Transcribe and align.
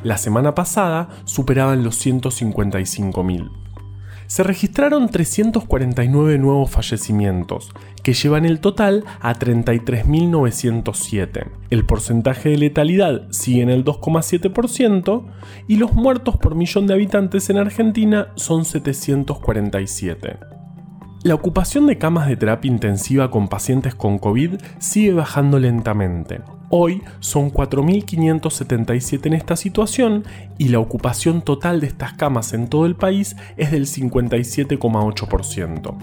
La 0.04 0.20
semana 0.20 0.54
pasada 0.54 1.10
superaban 1.26 1.84
los 1.84 2.06
155.000 2.06 3.59
se 4.30 4.44
registraron 4.44 5.10
349 5.10 6.38
nuevos 6.38 6.70
fallecimientos, 6.70 7.72
que 8.04 8.14
llevan 8.14 8.46
el 8.46 8.60
total 8.60 9.04
a 9.22 9.34
33.907. 9.34 11.48
El 11.72 11.84
porcentaje 11.84 12.50
de 12.50 12.58
letalidad 12.58 13.24
sigue 13.32 13.64
en 13.64 13.72
el 13.72 13.84
2,7% 13.84 15.26
y 15.68 15.78
los 15.78 15.94
muertos 15.94 16.38
por 16.38 16.54
millón 16.54 16.86
de 16.86 16.94
habitantes 16.94 17.50
en 17.50 17.58
Argentina 17.58 18.28
son 18.36 18.66
747. 18.66 20.38
La 21.24 21.34
ocupación 21.34 21.88
de 21.88 21.98
camas 21.98 22.28
de 22.28 22.38
terapia 22.38 22.72
intensiva 22.72 23.32
con 23.32 23.48
pacientes 23.48 23.96
con 23.96 24.20
COVID 24.20 24.62
sigue 24.78 25.12
bajando 25.12 25.58
lentamente. 25.58 26.42
Hoy 26.72 27.02
son 27.20 27.52
4.577 27.52 29.26
en 29.26 29.34
esta 29.34 29.56
situación 29.56 30.24
y 30.60 30.68
la 30.70 30.78
ocupación 30.80 31.42
total 31.42 31.82
de 31.82 31.88
estas 31.88 32.14
camas 32.14 32.54
en 32.54 32.68
todo 32.68 32.86
el 32.86 32.96
país 32.96 33.36
es 33.58 33.72
del 33.72 33.88
57,8%. 33.88 35.98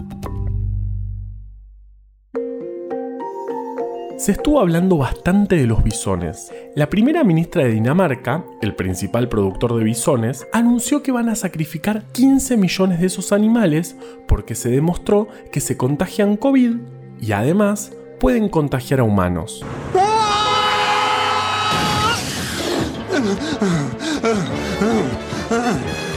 Se 4.17 4.33
estuvo 4.33 4.59
hablando 4.59 4.97
bastante 4.97 5.55
de 5.55 5.67
los 5.67 5.81
bisones. 5.83 6.51
La 6.75 6.89
primera 6.89 7.23
ministra 7.23 7.63
de 7.63 7.71
Dinamarca, 7.71 8.43
el 8.61 8.75
principal 8.75 9.29
productor 9.29 9.77
de 9.77 9.85
bisones, 9.85 10.47
anunció 10.51 11.01
que 11.01 11.13
van 11.13 11.29
a 11.29 11.35
sacrificar 11.35 12.03
15 12.11 12.57
millones 12.57 12.99
de 12.99 13.05
esos 13.05 13.31
animales 13.31 13.95
porque 14.27 14.55
se 14.55 14.69
demostró 14.69 15.29
que 15.51 15.61
se 15.61 15.77
contagian 15.77 16.35
COVID 16.35 16.75
y 17.21 17.31
además 17.31 17.93
pueden 18.19 18.49
contagiar 18.49 18.99
a 18.99 19.03
humanos. 19.03 19.63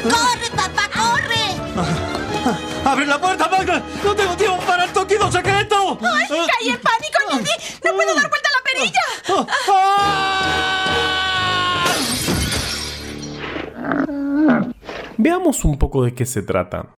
¡Corre, 0.03 0.51
papá, 0.57 0.89
corre! 0.95 1.45
¡Abre 2.85 3.07
la 3.07 3.21
puerta, 3.21 3.49
Michael! 3.51 3.83
¡No 4.05 4.15
tengo 4.15 4.37
tiempo 4.37 4.59
para 4.67 4.85
el 4.85 4.93
toquido 4.93 5.31
secreto! 5.31 5.99
¡Ay, 6.03 6.27
caí 6.29 6.69
en 6.69 6.81
pánico, 6.81 7.19
Nicky! 7.33 7.51
¡No 7.85 7.95
puedo 7.95 8.15
dar 8.15 8.29
vuelta 8.29 8.49
a 8.49 8.53
la 8.57 8.63
perilla! 8.65 9.05
Veamos 15.19 15.65
un 15.65 15.79
poco 15.79 16.05
de 16.05 16.15
qué 16.15 16.25
se 16.27 16.43
trata. 16.43 16.95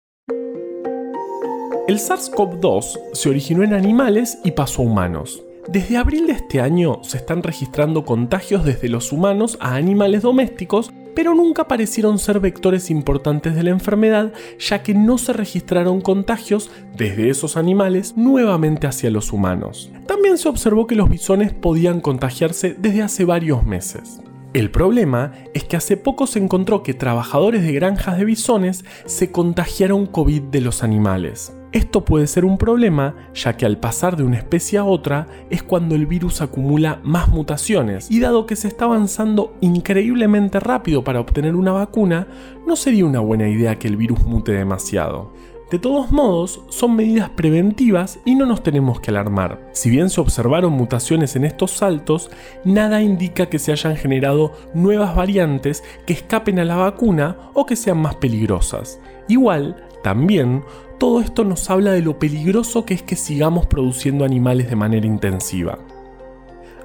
El 1.88 1.98
SARS-CoV-2 1.98 3.14
se 3.14 3.28
originó 3.28 3.64
en 3.64 3.74
animales 3.74 4.38
y 4.44 4.52
pasó 4.52 4.82
a 4.82 4.84
humanos. 4.84 5.42
Desde 5.68 5.96
abril 5.96 6.26
de 6.26 6.32
este 6.32 6.60
año 6.60 7.04
se 7.04 7.18
están 7.18 7.42
registrando 7.42 8.04
contagios 8.04 8.64
desde 8.64 8.88
los 8.88 9.12
humanos 9.12 9.56
a 9.60 9.76
animales 9.76 10.22
domésticos, 10.22 10.92
pero 11.14 11.34
nunca 11.34 11.68
parecieron 11.68 12.18
ser 12.18 12.40
vectores 12.40 12.90
importantes 12.90 13.54
de 13.54 13.62
la 13.62 13.70
enfermedad, 13.70 14.32
ya 14.58 14.82
que 14.82 14.92
no 14.92 15.18
se 15.18 15.32
registraron 15.32 16.00
contagios 16.00 16.68
desde 16.96 17.30
esos 17.30 17.56
animales 17.56 18.16
nuevamente 18.16 18.88
hacia 18.88 19.10
los 19.10 19.32
humanos. 19.32 19.92
También 20.06 20.36
se 20.36 20.48
observó 20.48 20.88
que 20.88 20.96
los 20.96 21.08
bisones 21.08 21.52
podían 21.52 22.00
contagiarse 22.00 22.74
desde 22.76 23.02
hace 23.02 23.24
varios 23.24 23.64
meses. 23.64 24.20
El 24.54 24.70
problema 24.70 25.32
es 25.54 25.64
que 25.64 25.76
hace 25.76 25.96
poco 25.96 26.26
se 26.26 26.40
encontró 26.40 26.82
que 26.82 26.92
trabajadores 26.92 27.62
de 27.62 27.72
granjas 27.72 28.18
de 28.18 28.24
bisones 28.24 28.84
se 29.06 29.30
contagiaron 29.30 30.06
COVID 30.06 30.42
de 30.42 30.60
los 30.60 30.82
animales. 30.82 31.52
Esto 31.72 32.04
puede 32.04 32.26
ser 32.26 32.44
un 32.44 32.58
problema 32.58 33.14
ya 33.32 33.56
que 33.56 33.64
al 33.64 33.78
pasar 33.78 34.16
de 34.16 34.24
una 34.24 34.36
especie 34.36 34.78
a 34.78 34.84
otra 34.84 35.26
es 35.48 35.62
cuando 35.62 35.94
el 35.94 36.06
virus 36.06 36.42
acumula 36.42 37.00
más 37.02 37.28
mutaciones 37.28 38.10
y 38.10 38.20
dado 38.20 38.44
que 38.44 38.56
se 38.56 38.68
está 38.68 38.84
avanzando 38.84 39.54
increíblemente 39.62 40.60
rápido 40.60 41.02
para 41.02 41.20
obtener 41.20 41.56
una 41.56 41.72
vacuna, 41.72 42.28
no 42.66 42.76
sería 42.76 43.06
una 43.06 43.20
buena 43.20 43.48
idea 43.48 43.78
que 43.78 43.88
el 43.88 43.96
virus 43.96 44.22
mute 44.26 44.52
demasiado. 44.52 45.32
De 45.72 45.78
todos 45.78 46.12
modos, 46.12 46.60
son 46.68 46.96
medidas 46.96 47.30
preventivas 47.30 48.18
y 48.26 48.34
no 48.34 48.44
nos 48.44 48.62
tenemos 48.62 49.00
que 49.00 49.10
alarmar. 49.10 49.70
Si 49.72 49.88
bien 49.88 50.10
se 50.10 50.20
observaron 50.20 50.74
mutaciones 50.74 51.34
en 51.34 51.46
estos 51.46 51.70
saltos, 51.70 52.30
nada 52.62 53.00
indica 53.00 53.46
que 53.46 53.58
se 53.58 53.72
hayan 53.72 53.96
generado 53.96 54.52
nuevas 54.74 55.16
variantes 55.16 55.82
que 56.04 56.12
escapen 56.12 56.58
a 56.58 56.66
la 56.66 56.76
vacuna 56.76 57.38
o 57.54 57.64
que 57.64 57.76
sean 57.76 57.96
más 58.02 58.16
peligrosas. 58.16 59.00
Igual, 59.28 59.82
también, 60.02 60.62
todo 60.98 61.22
esto 61.22 61.42
nos 61.42 61.70
habla 61.70 61.92
de 61.92 62.02
lo 62.02 62.18
peligroso 62.18 62.84
que 62.84 62.92
es 62.92 63.02
que 63.02 63.16
sigamos 63.16 63.64
produciendo 63.64 64.26
animales 64.26 64.68
de 64.68 64.76
manera 64.76 65.06
intensiva. 65.06 65.78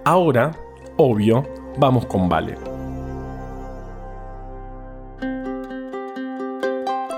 Ahora, 0.06 0.58
obvio, 0.96 1.44
vamos 1.78 2.06
con 2.06 2.30
Vale. 2.30 2.77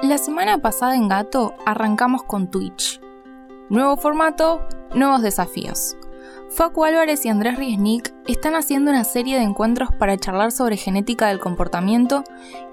La 0.09 0.17
semana 0.17 0.57
pasada 0.57 0.95
en 0.95 1.07
Gato 1.07 1.53
arrancamos 1.67 2.23
con 2.23 2.50
Twitch. 2.50 3.00
Nuevo 3.69 3.95
formato, 3.95 4.67
nuevos 4.95 5.21
desafíos. 5.21 5.95
Facu 6.50 6.83
Álvarez 6.83 7.23
y 7.27 7.29
Andrés 7.29 7.59
Riesnik 7.59 8.11
están 8.25 8.56
haciendo 8.56 8.89
una 8.89 9.03
serie 9.03 9.38
de 9.38 9.44
encuentros 9.44 9.89
para 10.00 10.17
charlar 10.17 10.51
sobre 10.51 10.77
genética 10.77 11.27
del 11.27 11.39
comportamiento 11.39 12.23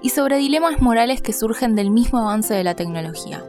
y 0.01 0.09
sobre 0.09 0.37
dilemas 0.37 0.81
morales 0.81 1.21
que 1.21 1.31
surgen 1.31 1.75
del 1.75 1.91
mismo 1.91 2.17
avance 2.17 2.55
de 2.55 2.63
la 2.63 2.73
tecnología. 2.73 3.43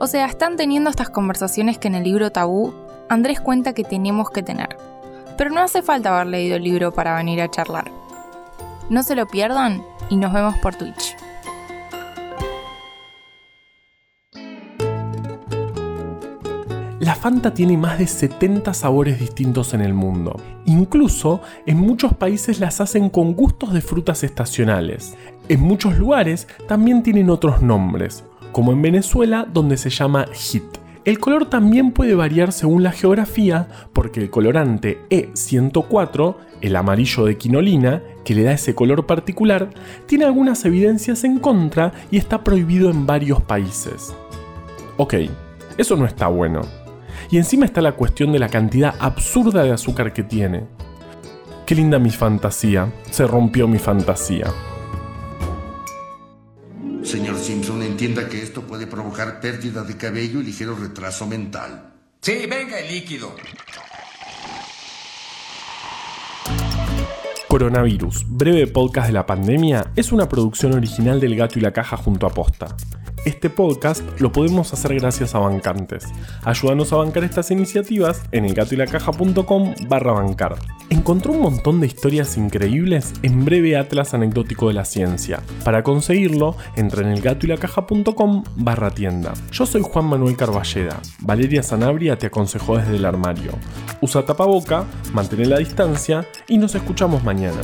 O 0.00 0.08
sea, 0.08 0.26
están 0.26 0.56
teniendo 0.56 0.90
estas 0.90 1.08
conversaciones 1.08 1.78
que 1.78 1.86
en 1.86 1.94
el 1.94 2.02
libro 2.02 2.32
Tabú 2.32 2.74
Andrés 3.08 3.40
cuenta 3.40 3.72
que 3.72 3.84
tenemos 3.84 4.30
que 4.30 4.42
tener. 4.42 4.76
Pero 5.38 5.50
no 5.50 5.60
hace 5.60 5.80
falta 5.80 6.12
haber 6.12 6.26
leído 6.26 6.56
el 6.56 6.64
libro 6.64 6.90
para 6.90 7.14
venir 7.14 7.40
a 7.40 7.52
charlar. 7.52 7.88
No 8.90 9.04
se 9.04 9.14
lo 9.14 9.28
pierdan 9.28 9.84
y 10.10 10.16
nos 10.16 10.32
vemos 10.32 10.56
por 10.58 10.74
Twitch. 10.74 11.05
La 17.06 17.14
Fanta 17.14 17.54
tiene 17.54 17.78
más 17.78 18.00
de 18.00 18.08
70 18.08 18.74
sabores 18.74 19.20
distintos 19.20 19.74
en 19.74 19.80
el 19.80 19.94
mundo. 19.94 20.40
Incluso 20.64 21.40
en 21.64 21.76
muchos 21.76 22.14
países 22.14 22.58
las 22.58 22.80
hacen 22.80 23.10
con 23.10 23.34
gustos 23.34 23.72
de 23.72 23.80
frutas 23.80 24.24
estacionales. 24.24 25.16
En 25.48 25.60
muchos 25.60 25.96
lugares 25.98 26.48
también 26.66 27.04
tienen 27.04 27.30
otros 27.30 27.62
nombres, 27.62 28.24
como 28.50 28.72
en 28.72 28.82
Venezuela 28.82 29.46
donde 29.48 29.76
se 29.76 29.88
llama 29.88 30.26
HIT. 30.32 30.64
El 31.04 31.20
color 31.20 31.48
también 31.48 31.92
puede 31.92 32.16
variar 32.16 32.50
según 32.50 32.82
la 32.82 32.90
geografía 32.90 33.68
porque 33.92 34.18
el 34.18 34.28
colorante 34.28 34.98
E104, 35.08 36.34
el 36.60 36.74
amarillo 36.74 37.24
de 37.24 37.38
quinolina, 37.38 38.02
que 38.24 38.34
le 38.34 38.42
da 38.42 38.50
ese 38.50 38.74
color 38.74 39.06
particular, 39.06 39.70
tiene 40.06 40.24
algunas 40.24 40.64
evidencias 40.64 41.22
en 41.22 41.38
contra 41.38 41.92
y 42.10 42.16
está 42.16 42.42
prohibido 42.42 42.90
en 42.90 43.06
varios 43.06 43.40
países. 43.42 44.12
Ok, 44.96 45.14
eso 45.78 45.94
no 45.94 46.04
está 46.04 46.26
bueno. 46.26 46.62
Y 47.30 47.38
encima 47.38 47.66
está 47.66 47.80
la 47.80 47.92
cuestión 47.92 48.32
de 48.32 48.38
la 48.38 48.48
cantidad 48.48 48.94
absurda 48.98 49.62
de 49.62 49.72
azúcar 49.72 50.12
que 50.12 50.22
tiene. 50.22 50.66
Qué 51.66 51.74
linda 51.74 51.98
mi 51.98 52.10
fantasía. 52.10 52.92
Se 53.10 53.26
rompió 53.26 53.66
mi 53.66 53.78
fantasía. 53.78 54.46
Señor 57.02 57.38
Simpson, 57.38 57.82
entienda 57.82 58.28
que 58.28 58.42
esto 58.42 58.62
puede 58.62 58.86
provocar 58.86 59.40
pérdida 59.40 59.82
de 59.82 59.96
cabello 59.96 60.40
y 60.40 60.44
ligero 60.44 60.76
retraso 60.76 61.26
mental. 61.26 61.92
Sí, 62.20 62.46
venga 62.48 62.78
el 62.80 62.92
líquido. 62.92 63.32
Coronavirus, 67.48 68.24
breve 68.28 68.66
podcast 68.66 69.06
de 69.06 69.12
la 69.12 69.24
pandemia, 69.24 69.92
es 69.94 70.12
una 70.12 70.28
producción 70.28 70.74
original 70.74 71.20
del 71.20 71.36
Gato 71.36 71.58
y 71.58 71.62
la 71.62 71.72
Caja 71.72 71.96
junto 71.96 72.26
a 72.26 72.30
Posta. 72.30 72.76
Este 73.26 73.50
podcast 73.50 74.04
lo 74.20 74.30
podemos 74.30 74.72
hacer 74.72 74.94
gracias 74.94 75.34
a 75.34 75.40
bancantes. 75.40 76.04
Ayúdanos 76.44 76.92
a 76.92 76.96
bancar 76.98 77.24
estas 77.24 77.50
iniciativas 77.50 78.22
en 78.30 78.44
elgatoylacaja.com 78.44 79.74
barra 79.88 80.12
bancar. 80.12 80.54
Encontró 80.90 81.32
un 81.32 81.40
montón 81.40 81.80
de 81.80 81.88
historias 81.88 82.36
increíbles 82.36 83.14
en 83.24 83.44
breve 83.44 83.76
Atlas 83.76 84.14
Anecdótico 84.14 84.68
de 84.68 84.74
la 84.74 84.84
Ciencia. 84.84 85.40
Para 85.64 85.82
conseguirlo, 85.82 86.54
entra 86.76 87.02
en 87.02 87.08
elgatoylacaja.com 87.08 88.44
barra 88.58 88.92
tienda. 88.92 89.34
Yo 89.50 89.66
soy 89.66 89.82
Juan 89.82 90.04
Manuel 90.04 90.36
Carballeda. 90.36 91.00
Valeria 91.18 91.64
Sanabria 91.64 92.16
te 92.16 92.28
aconsejó 92.28 92.78
desde 92.78 92.94
el 92.94 93.04
armario. 93.04 93.50
Usa 94.00 94.24
tapaboca, 94.24 94.84
mantén 95.12 95.50
la 95.50 95.58
distancia 95.58 96.28
y 96.46 96.58
nos 96.58 96.76
escuchamos 96.76 97.24
mañana. 97.24 97.60